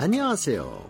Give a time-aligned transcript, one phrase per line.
[0.00, 0.86] 안녕하세요.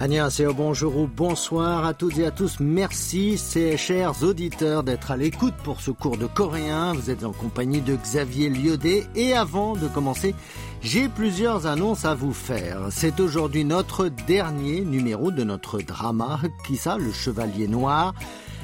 [0.00, 2.60] Annyeonghaseyo, bonjour ou bonsoir à toutes et à tous.
[2.60, 6.92] Merci, ces chers auditeurs, d'être à l'écoute pour ce cours de coréen.
[6.92, 9.08] Vous êtes en compagnie de Xavier Liodé.
[9.16, 10.36] Et avant de commencer,
[10.82, 12.86] j'ai plusieurs annonces à vous faire.
[12.90, 18.14] C'est aujourd'hui notre dernier numéro de notre drama, Kisa, le chevalier noir.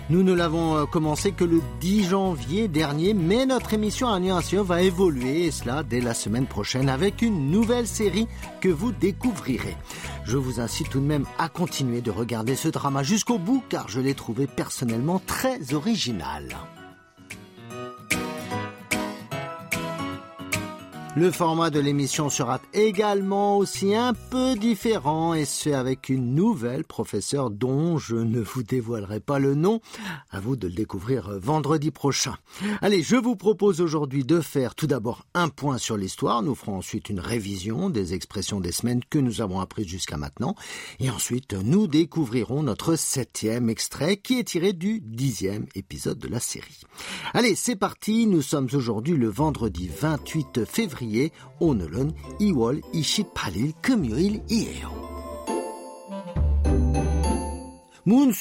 [0.09, 4.81] Nous ne l'avons euh, commencé que le 10 janvier dernier, mais notre émission Annyeonghaseyo va
[4.81, 8.27] évoluer, et cela dès la semaine prochaine, avec une nouvelle série
[8.59, 9.77] que vous découvrirez.
[10.25, 13.87] Je vous incite tout de même à continuer de regarder ce drama jusqu'au bout, car
[13.87, 16.57] je l'ai trouvé personnellement très original.
[21.15, 26.83] Le format de l'émission sera également aussi un peu différent et c'est avec une nouvelle
[26.83, 29.81] professeure dont je ne vous dévoilerai pas le nom.
[30.29, 32.35] À vous de le découvrir vendredi prochain.
[32.81, 36.43] Allez, je vous propose aujourd'hui de faire tout d'abord un point sur l'histoire.
[36.43, 40.55] Nous ferons ensuite une révision des expressions des semaines que nous avons apprises jusqu'à maintenant.
[40.99, 46.39] Et ensuite, nous découvrirons notre septième extrait qui est tiré du dixième épisode de la
[46.39, 46.81] série.
[47.33, 48.27] Allez, c'est parti.
[48.27, 55.18] Nous sommes aujourd'hui le vendredi 28 février février, 오늘은 2월 28일 금요일이에요.
[58.09, 58.31] Moon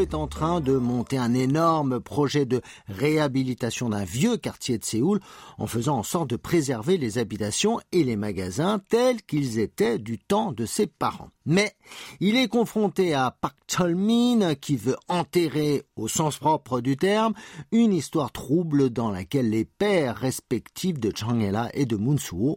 [0.00, 5.20] est en train de monter un énorme projet de réhabilitation d'un vieux quartier de Séoul
[5.56, 10.18] en faisant en sorte de préserver les habitations et les magasins tels qu'ils étaient du
[10.18, 11.30] temps de ses parents.
[11.46, 11.76] Mais
[12.18, 17.34] il est confronté à Park Chol-min qui veut enterrer, au sens propre du terme,
[17.70, 22.16] une histoire trouble dans laquelle les pères respectifs de Chang-ela et de Moon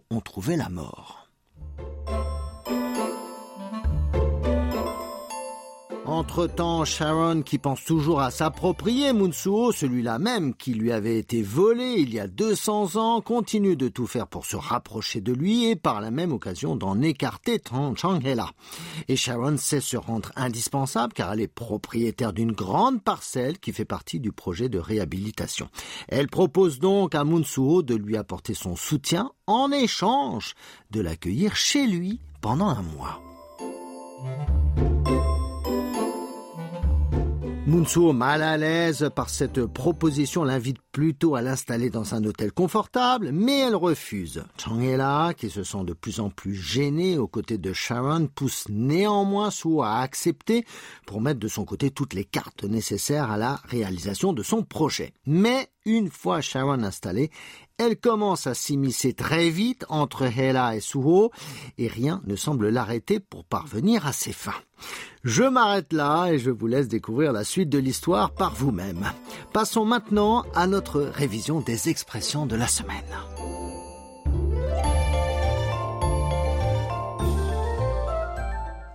[0.09, 1.26] ont trouvé la mort.
[6.17, 11.97] Entre-temps, Sharon, qui pense toujours à s'approprier Munsuo, celui-là même qui lui avait été volé
[11.99, 15.75] il y a 200 ans, continue de tout faire pour se rapprocher de lui et
[15.75, 17.61] par la même occasion d'en écarter
[17.95, 18.49] Chang-hela.
[19.07, 23.85] Et Sharon sait se rendre indispensable car elle est propriétaire d'une grande parcelle qui fait
[23.85, 25.69] partie du projet de réhabilitation.
[26.07, 30.55] Elle propose donc à Munsuo de lui apporter son soutien en échange
[30.89, 33.21] de l'accueillir chez lui pendant un mois.
[37.67, 43.31] Munsuo, mal à l'aise par cette proposition, l'invite plutôt à l'installer dans un hôtel confortable,
[43.33, 44.45] mais elle refuse.
[44.57, 49.51] Changela, qui se sent de plus en plus gêné aux côtés de Sharon, pousse néanmoins
[49.51, 50.63] Suo à accepter
[51.05, 55.13] pour mettre de son côté toutes les cartes nécessaires à la réalisation de son projet.
[55.25, 57.31] Mais une fois Sharon installée,
[57.77, 61.31] elle commence à s'immiscer très vite entre Hela et Suho
[61.77, 64.51] et rien ne semble l'arrêter pour parvenir à ses fins.
[65.23, 69.11] Je m'arrête là et je vous laisse découvrir la suite de l'histoire par vous-même.
[69.53, 73.66] Passons maintenant à notre révision des expressions de la semaine.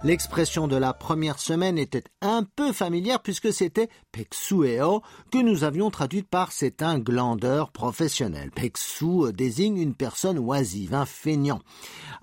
[0.04, 5.92] L'expression de la première semaine était un peu familière puisque c'était peksueo que nous avions
[5.92, 8.50] traduite par c'est un glandeur professionnel.
[8.50, 11.60] Peksu désigne une personne oisive, un feignant.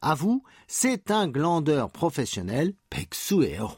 [0.02, 3.70] À vous, c'est un glandeur professionnel, peksueo.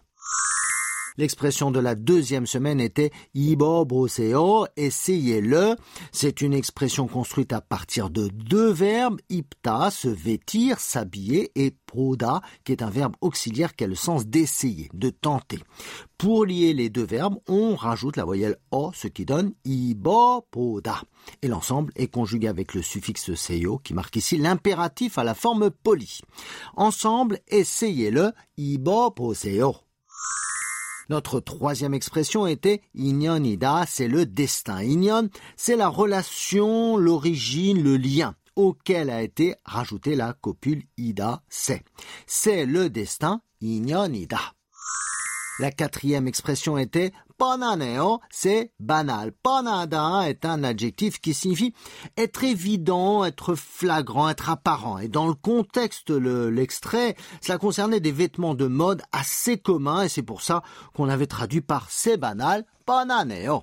[1.18, 5.76] L'expression de la deuxième semaine était iboboseo, essayez-le.
[6.12, 12.42] C'est une expression construite à partir de deux verbes, ipta, se vêtir, s'habiller, et proda,
[12.64, 15.60] qui est un verbe auxiliaire qui a le sens d'essayer, de tenter.
[16.18, 21.02] Pour lier les deux verbes, on rajoute la voyelle o, ce qui donne ibopoda.
[21.42, 25.72] Et l'ensemble est conjugué avec le suffixe seyo, qui marque ici l'impératif à la forme
[25.72, 26.22] polie.
[26.76, 29.76] Ensemble, essayez-le, iboposeo.
[31.12, 34.82] Notre troisième expression était Inyonida, c'est le destin.
[34.82, 41.84] Inyon, c'est la relation, l'origine, le lien auquel a été rajoutée la copule ida, c'est.
[42.28, 44.54] C'est le destin, Inyonida.
[45.62, 49.32] La quatrième expression était bananeo, c'est banal.
[49.44, 51.76] Banada est un adjectif qui signifie
[52.18, 54.98] être évident, être flagrant, être apparent.
[54.98, 60.24] Et dans le contexte l'extrait, cela concernait des vêtements de mode assez communs et c'est
[60.24, 60.64] pour ça
[60.96, 63.62] qu'on avait traduit par c'est banal, bananeo.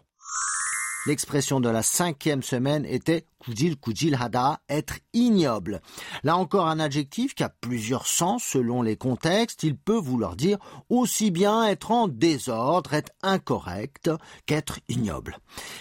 [1.09, 5.81] L'expression de la cinquième semaine était kujil kujil hada, être ignoble.
[6.23, 9.63] Là encore un adjectif qui a plusieurs sens selon les contextes.
[9.63, 10.59] Il peut vouloir dire
[10.91, 14.11] aussi bien être en désordre, être incorrect,
[14.45, 15.39] qu'être ignoble.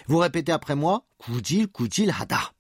[0.08, 2.54] Vous répétez après moi, kujil kujil hada.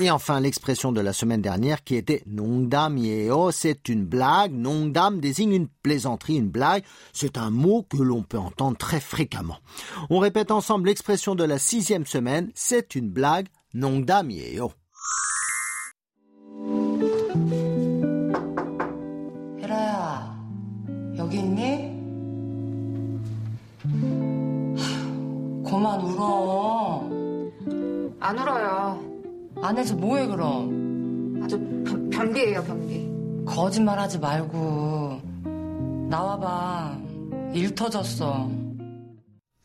[0.00, 4.52] Et enfin, l'expression de la semaine dernière qui était Nongdam Yeo, oh, c'est une blague.
[4.52, 6.84] Nongdam désigne une plaisanterie, une blague.
[7.12, 9.58] C'est un mot que l'on peut entendre très fréquemment.
[10.08, 13.48] On répète ensemble l'expression de la sixième semaine, c'est une blague.
[13.74, 14.72] Nongdam Yeo.
[29.61, 31.41] 안에서 뭐해 그럼?
[31.43, 33.09] 아주 변, 변비예요, 변비.
[33.45, 35.21] 거짓말하지 말고
[36.09, 36.97] 나와봐.
[37.53, 38.49] 일 터졌어.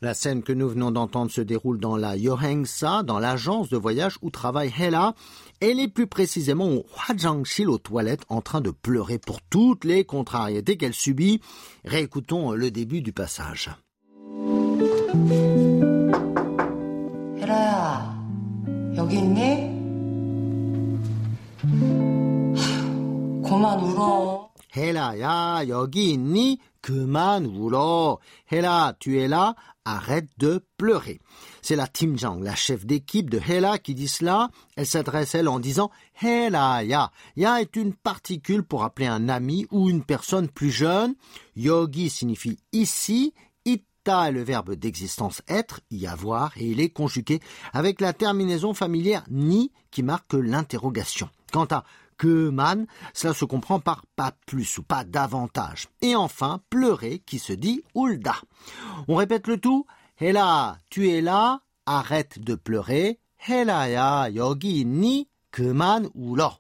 [0.01, 4.17] La scène que nous venons d'entendre se déroule dans la Yohengsa, dans l'agence de voyage
[4.23, 5.15] où travaille Hela.
[5.61, 10.05] Elle est plus précisément au Hwajangshil aux toilettes en train de pleurer pour toutes les
[10.05, 11.41] contrariétés qu'elle subit.
[11.85, 13.71] Réécoutons le début du passage.
[17.41, 18.15] 혜라야,
[18.97, 19.82] 여기 있니?
[23.43, 24.49] 그만 울어.
[24.77, 26.59] Hela, yogi 있니?
[26.81, 28.19] 그만 울어.
[28.53, 29.57] Hela, tu es là?
[29.85, 31.19] Arrête de pleurer.
[31.63, 34.51] C'est la Timjang, la chef d'équipe de Hela, qui dit cela.
[34.77, 35.91] Elle s'adresse, elle, en disant
[36.23, 37.11] Hela, ya.
[37.37, 41.15] Ya est une particule pour appeler un ami ou une personne plus jeune.
[41.57, 43.33] Yogi signifie ici.
[43.65, 47.41] Ita est le verbe d'existence être, y avoir, et il est conjugué
[47.73, 51.29] avec la terminaison familière ni qui marque l'interrogation.
[51.53, 51.85] Quant à
[52.17, 55.89] que man, cela se comprend par pas plus ou pas davantage.
[56.03, 58.35] Et enfin, pleurer qui se dit ulda.
[59.07, 59.87] On répète le tout.
[60.21, 63.21] Hela, tu es là, arrête de pleurer.
[63.47, 66.59] Helaya, yogi ni, 그만 울어.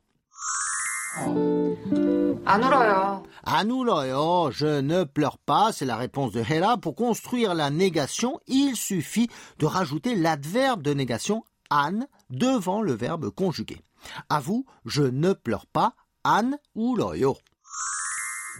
[2.45, 3.23] 안 울어요.
[3.43, 6.77] 안 울어요, je ne pleure pas, c'est la réponse de Hela.
[6.77, 9.29] Pour construire la négation, il suffit
[9.59, 13.83] de rajouter l'adverbe de négation an devant le verbe conjugué.
[14.29, 17.35] À vous, je ne pleure pas, 안 울어요.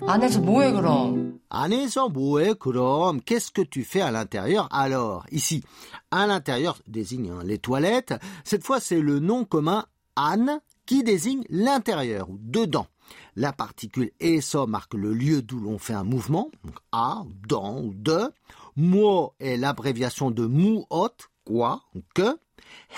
[0.07, 1.41] 안에서 뭐해 그럼?
[1.49, 5.65] 안에서 뭐해 그럼 Qu'est-ce que tu fais à l'intérieur alors Ici,
[6.11, 8.15] à l'intérieur désigne hein, les toilettes.
[8.45, 9.87] Cette fois, c'est le nom commun
[10.17, 12.87] an qui désigne l'intérieur ou dedans.
[13.37, 17.95] La particule eso marque le lieu d'où l'on fait un mouvement, donc à, dans ou
[17.95, 18.31] de.
[18.77, 20.87] Mo est l'abréviation de muot,
[21.45, 22.39] quoi, ou que.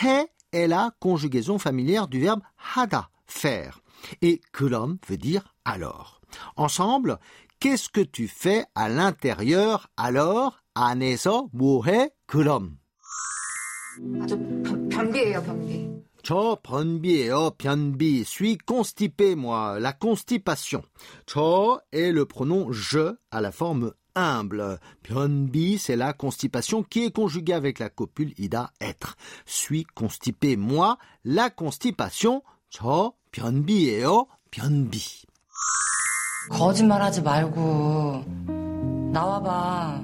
[0.02, 2.42] He est la conjugaison familière du verbe
[2.74, 3.80] hada, faire.
[4.22, 6.20] Et 그럼 veut dire alors.
[6.56, 7.18] Ensemble,
[7.58, 12.78] qu'est-ce que tu fais à l'intérieur alors 안에서 뭐해 그럼?
[14.22, 15.90] 아주 변, 변비예요, 변비.
[16.22, 18.24] 저 변비예요, 변비.
[18.24, 19.78] Suis constipé, moi.
[19.80, 20.82] La constipation.
[21.26, 24.78] 저 est le pronom je à la forme humble.
[25.02, 29.16] 변비, c'est la constipation qui est conjuguée avec la copule ida être.
[29.46, 30.98] Suis constipé, moi.
[31.24, 32.42] La constipation.
[32.70, 35.00] 저 변비예요, 변비.
[36.50, 38.24] 거짓말하지 말고
[39.12, 40.02] 나와봐.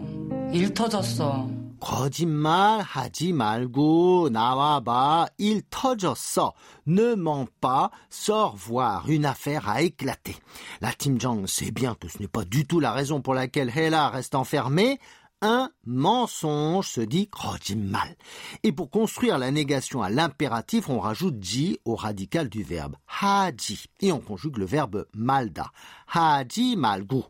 [0.52, 1.59] 일 터졌어.
[1.80, 5.28] 거짓말 하지 말고 나와봐.
[5.38, 6.52] Il 터졌어.
[6.86, 7.90] Ne mens pas.
[8.10, 9.08] Sors voir.
[9.08, 10.36] Une affaire a éclaté.
[10.80, 13.70] La Tim Jong sait bien que ce n'est pas du tout la raison pour laquelle
[13.74, 14.98] Hela reste enfermée.
[15.42, 18.16] Un mensonge se dit 거짓말.
[18.62, 23.84] Et pour construire la négation à l'impératif, on rajoute ji au radical du verbe haji
[24.00, 25.70] et on conjugue le verbe malda.
[26.06, 27.24] 하지 말고.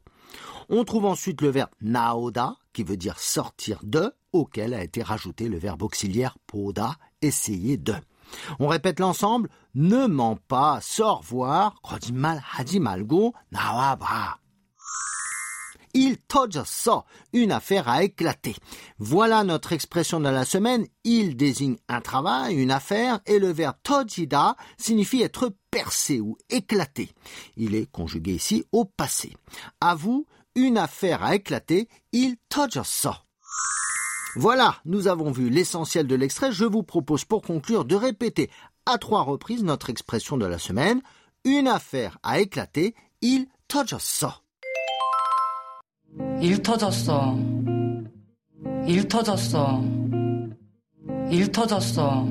[0.69, 5.49] On trouve ensuite le verbe naoda qui veut dire sortir de, auquel a été rajouté
[5.49, 7.95] le verbe auxiliaire poda, essayer de.
[8.59, 14.39] On répète l'ensemble, ne mens pas, sors voir, 거짓말 하지 말고 나와봐.
[15.97, 17.07] Il 터졌어.
[17.33, 18.55] Une affaire a éclaté.
[18.99, 20.87] Voilà notre expression de la semaine.
[21.05, 27.13] Il désigne un travail, une affaire, et le verbe 터지다 signifie être percé ou éclaté.
[27.57, 29.33] Il est conjugué ici au passé.
[29.81, 31.89] À vous, une affaire a éclaté.
[32.13, 33.15] Il 터졌어.
[34.37, 36.53] Voilà, nous avons vu l'essentiel de l'extrait.
[36.53, 38.51] Je vous propose pour conclure de répéter
[38.85, 41.01] à trois reprises notre expression de la semaine.
[41.45, 42.95] Une affaire a éclaté.
[43.23, 44.43] Il 터졌어.
[46.41, 47.35] 일 터졌어.
[48.87, 49.83] 일 터졌어.
[51.31, 52.27] 일 터졌어.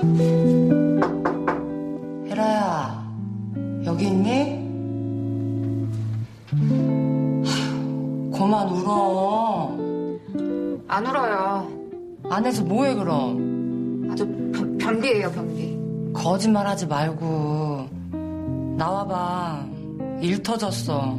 [0.00, 0.33] 혜라
[12.34, 14.08] 안에서 뭐해 그럼?
[14.10, 15.78] 아주 변, 변비예요, 변비.
[16.12, 17.88] 거짓말하지 말고
[18.76, 19.66] 나와봐.
[20.22, 21.18] 일 터졌어.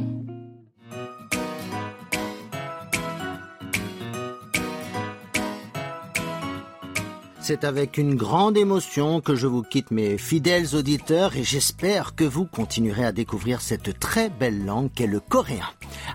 [7.41, 12.23] C'est avec une grande émotion que je vous quitte mes fidèles auditeurs et j'espère que
[12.23, 15.65] vous continuerez à découvrir cette très belle langue qu'est le coréen.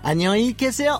[0.03, 0.99] 안녕히 계세요.